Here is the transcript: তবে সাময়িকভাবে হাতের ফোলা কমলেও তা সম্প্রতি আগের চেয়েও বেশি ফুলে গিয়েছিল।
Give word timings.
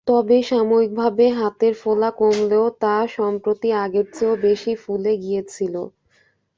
তবে 0.07 0.37
সাময়িকভাবে 0.43 1.25
হাতের 1.39 1.73
ফোলা 1.81 2.09
কমলেও 2.19 2.65
তা 2.81 2.95
সম্প্রতি 3.17 3.69
আগের 3.83 4.05
চেয়েও 4.13 4.35
বেশি 4.45 4.71
ফুলে 4.83 5.13
গিয়েছিল। 5.23 5.75